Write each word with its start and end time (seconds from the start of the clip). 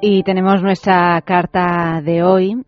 Y 0.00 0.22
tenemos 0.24 0.62
nuestra 0.62 1.20
carta 1.22 2.02
de 2.04 2.22
hoy 2.22 2.62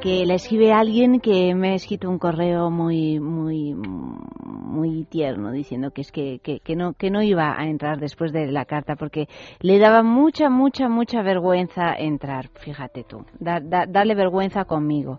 que 0.00 0.24
la 0.24 0.34
escribe 0.34 0.72
alguien 0.72 1.20
que 1.20 1.52
me 1.54 1.72
ha 1.72 1.74
escrito 1.74 2.08
un 2.08 2.18
correo 2.18 2.70
muy 2.70 3.18
muy 3.18 3.74
muy 3.74 5.04
tierno 5.04 5.50
diciendo 5.50 5.90
que 5.90 6.00
es 6.02 6.12
que, 6.12 6.38
que, 6.38 6.76
no 6.76 6.94
que 6.94 7.10
no 7.10 7.22
iba 7.22 7.60
a 7.60 7.66
entrar 7.66 7.98
después 7.98 8.32
de 8.32 8.46
la 8.52 8.64
carta 8.66 8.94
porque 8.94 9.28
le 9.58 9.78
daba 9.78 10.02
mucha 10.04 10.48
mucha 10.48 10.88
mucha 10.88 11.22
vergüenza 11.22 11.92
entrar 11.98 12.50
fíjate 12.60 13.02
tú. 13.02 13.26
Darle 13.40 14.14
vergüenza 14.14 14.64
conmigo 14.64 15.18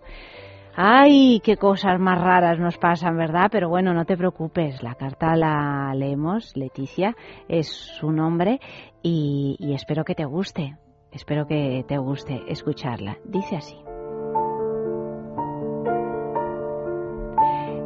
Ay, 0.74 1.40
qué 1.44 1.58
cosas 1.58 2.00
más 2.00 2.18
raras 2.18 2.58
nos 2.58 2.78
pasan, 2.78 3.16
¿verdad? 3.16 3.48
Pero 3.52 3.68
bueno, 3.68 3.92
no 3.92 4.06
te 4.06 4.16
preocupes, 4.16 4.82
la 4.82 4.94
carta 4.94 5.36
la 5.36 5.92
leemos, 5.94 6.56
Leticia 6.56 7.14
es 7.46 7.68
su 7.68 8.10
nombre 8.10 8.58
y, 9.02 9.56
y 9.58 9.74
espero 9.74 10.04
que 10.04 10.14
te 10.14 10.24
guste, 10.24 10.78
espero 11.10 11.46
que 11.46 11.84
te 11.86 11.98
guste 11.98 12.42
escucharla. 12.48 13.18
Dice 13.24 13.56
así. 13.56 13.76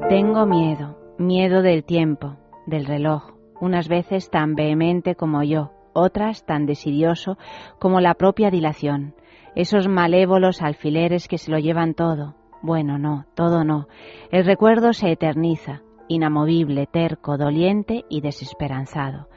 Tengo 0.08 0.46
miedo, 0.46 0.96
miedo 1.18 1.62
del 1.62 1.82
tiempo, 1.82 2.36
del 2.66 2.86
reloj, 2.86 3.32
unas 3.60 3.88
veces 3.88 4.30
tan 4.30 4.54
vehemente 4.54 5.16
como 5.16 5.42
yo, 5.42 5.72
otras 5.92 6.46
tan 6.46 6.66
desidioso 6.66 7.36
como 7.80 8.00
la 8.00 8.14
propia 8.14 8.52
dilación, 8.52 9.16
esos 9.56 9.88
malévolos 9.88 10.62
alfileres 10.62 11.26
que 11.26 11.38
se 11.38 11.50
lo 11.50 11.58
llevan 11.58 11.94
todo, 11.94 12.36
bueno, 12.62 12.98
no, 12.98 13.26
todo 13.34 13.64
no. 13.64 13.88
El 14.30 14.44
recuerdo 14.44 14.92
se 14.92 15.10
eterniza, 15.12 15.82
inamovible, 16.08 16.86
terco, 16.86 17.36
doliente 17.36 18.04
y 18.08 18.20
desesperanzado. 18.20 19.28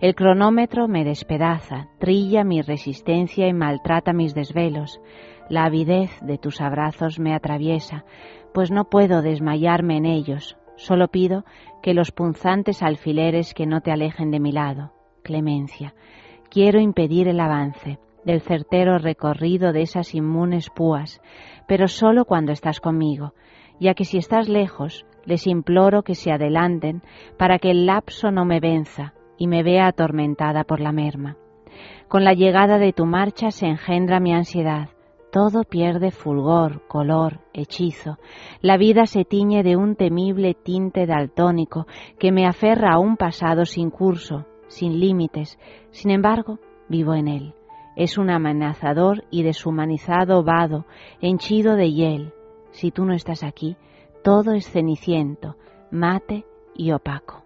El 0.00 0.14
cronómetro 0.14 0.88
me 0.88 1.04
despedaza, 1.04 1.88
trilla 1.98 2.44
mi 2.44 2.62
resistencia 2.62 3.48
y 3.48 3.52
maltrata 3.52 4.12
mis 4.12 4.34
desvelos. 4.34 5.00
La 5.48 5.64
avidez 5.64 6.10
de 6.20 6.38
tus 6.38 6.60
abrazos 6.60 7.18
me 7.18 7.34
atraviesa, 7.34 8.04
pues 8.52 8.70
no 8.70 8.84
puedo 8.84 9.22
desmayarme 9.22 9.96
en 9.96 10.06
ellos. 10.06 10.56
Solo 10.76 11.08
pido 11.08 11.44
que 11.82 11.94
los 11.94 12.12
punzantes 12.12 12.82
alfileres 12.82 13.54
que 13.54 13.66
no 13.66 13.80
te 13.80 13.90
alejen 13.90 14.30
de 14.30 14.40
mi 14.40 14.52
lado. 14.52 14.92
Clemencia. 15.22 15.94
Quiero 16.50 16.80
impedir 16.80 17.28
el 17.28 17.40
avance 17.40 17.98
del 18.24 18.40
certero 18.40 18.98
recorrido 18.98 19.72
de 19.72 19.82
esas 19.82 20.14
inmunes 20.14 20.70
púas, 20.70 21.20
pero 21.66 21.88
solo 21.88 22.24
cuando 22.24 22.52
estás 22.52 22.80
conmigo, 22.80 23.34
ya 23.80 23.94
que 23.94 24.04
si 24.04 24.18
estás 24.18 24.48
lejos, 24.48 25.06
les 25.24 25.46
imploro 25.46 26.02
que 26.02 26.14
se 26.14 26.32
adelanten 26.32 27.02
para 27.36 27.58
que 27.58 27.70
el 27.70 27.86
lapso 27.86 28.30
no 28.30 28.44
me 28.44 28.60
venza 28.60 29.14
y 29.36 29.46
me 29.46 29.62
vea 29.62 29.86
atormentada 29.86 30.64
por 30.64 30.80
la 30.80 30.92
merma. 30.92 31.36
Con 32.08 32.24
la 32.24 32.32
llegada 32.32 32.78
de 32.78 32.92
tu 32.92 33.04
marcha 33.04 33.50
se 33.50 33.66
engendra 33.66 34.20
mi 34.20 34.32
ansiedad, 34.32 34.88
todo 35.30 35.62
pierde 35.64 36.10
fulgor, 36.10 36.86
color, 36.88 37.40
hechizo. 37.52 38.18
La 38.62 38.78
vida 38.78 39.04
se 39.04 39.24
tiñe 39.26 39.62
de 39.62 39.76
un 39.76 39.94
temible 39.94 40.54
tinte 40.54 41.06
daltónico 41.06 41.86
que 42.18 42.32
me 42.32 42.46
aferra 42.46 42.94
a 42.94 42.98
un 42.98 43.18
pasado 43.18 43.66
sin 43.66 43.90
curso, 43.90 44.46
sin 44.68 44.98
límites. 44.98 45.58
Sin 45.90 46.10
embargo, 46.10 46.58
vivo 46.88 47.14
en 47.14 47.28
él 47.28 47.57
es 47.98 48.16
un 48.16 48.30
amenazador 48.30 49.24
y 49.28 49.42
deshumanizado 49.42 50.44
vado, 50.44 50.86
henchido 51.20 51.74
de 51.74 51.90
hiel. 51.90 52.32
Si 52.70 52.92
tú 52.92 53.04
no 53.04 53.12
estás 53.12 53.42
aquí, 53.42 53.76
todo 54.22 54.52
es 54.52 54.70
ceniciento, 54.70 55.56
mate 55.90 56.46
y 56.76 56.92
opaco. 56.92 57.42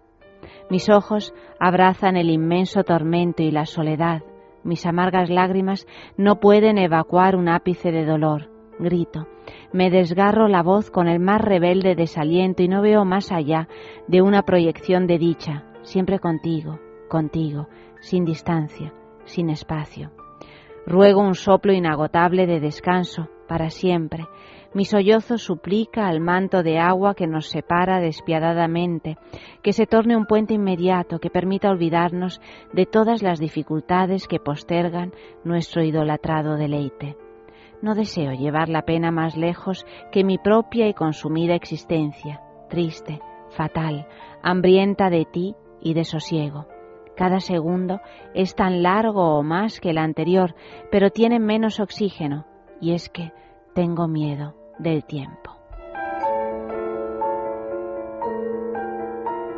Mis 0.69 0.89
ojos 0.89 1.33
abrazan 1.59 2.17
el 2.17 2.29
inmenso 2.29 2.83
tormento 2.83 3.41
y 3.41 3.49
la 3.49 3.65
soledad. 3.65 4.21
Mis 4.63 4.85
amargas 4.85 5.31
lágrimas 5.31 5.87
no 6.17 6.39
pueden 6.39 6.77
evacuar 6.77 7.35
un 7.35 7.49
ápice 7.49 7.91
de 7.91 8.05
dolor. 8.05 8.51
Grito. 8.77 9.27
Me 9.71 9.89
desgarro 9.89 10.47
la 10.47 10.61
voz 10.61 10.91
con 10.91 11.07
el 11.07 11.19
más 11.19 11.41
rebelde 11.41 11.95
desaliento 11.95 12.61
y 12.61 12.67
no 12.67 12.83
veo 12.83 13.05
más 13.05 13.31
allá 13.31 13.67
de 14.07 14.21
una 14.21 14.43
proyección 14.43 15.07
de 15.07 15.17
dicha, 15.17 15.63
siempre 15.81 16.19
contigo, 16.19 16.79
contigo, 17.09 17.67
sin 18.01 18.23
distancia, 18.23 18.93
sin 19.25 19.49
espacio. 19.49 20.11
Ruego 20.85 21.21
un 21.21 21.35
soplo 21.35 21.71
inagotable 21.73 22.45
de 22.45 22.59
descanso 22.59 23.29
para 23.47 23.69
siempre. 23.69 24.25
Mi 24.73 24.85
sollozo 24.85 25.37
suplica 25.37 26.07
al 26.07 26.19
manto 26.19 26.63
de 26.63 26.79
agua 26.79 27.13
que 27.13 27.27
nos 27.27 27.47
separa 27.47 27.99
despiadadamente, 27.99 29.17
que 29.61 29.71
se 29.71 29.85
torne 29.85 30.17
un 30.17 30.25
puente 30.25 30.55
inmediato 30.55 31.19
que 31.19 31.29
permita 31.29 31.69
olvidarnos 31.69 32.41
de 32.73 32.85
todas 32.85 33.21
las 33.21 33.39
dificultades 33.39 34.27
que 34.27 34.39
postergan 34.39 35.13
nuestro 35.43 35.83
idolatrado 35.83 36.55
deleite. 36.55 37.15
No 37.81 37.95
deseo 37.95 38.31
llevar 38.31 38.69
la 38.69 38.81
pena 38.81 39.11
más 39.11 39.37
lejos 39.37 39.85
que 40.11 40.23
mi 40.23 40.37
propia 40.37 40.87
y 40.87 40.93
consumida 40.93 41.53
existencia, 41.53 42.41
triste, 42.69 43.21
fatal, 43.51 44.07
hambrienta 44.41 45.09
de 45.09 45.25
ti 45.25 45.55
y 45.81 45.93
de 45.93 46.03
sosiego. 46.03 46.65
Cada 47.15 47.39
segundo 47.39 48.01
es 48.33 48.55
tan 48.55 48.81
largo 48.81 49.37
o 49.37 49.43
más 49.43 49.79
que 49.79 49.91
el 49.91 49.97
anterior, 49.97 50.55
pero 50.91 51.09
tiene 51.11 51.39
menos 51.39 51.79
oxígeno, 51.79 52.45
y 52.81 52.93
es 52.93 53.09
que 53.09 53.31
tengo 53.75 54.07
miedo 54.07 54.55
del 54.79 55.03
tiempo. 55.03 55.42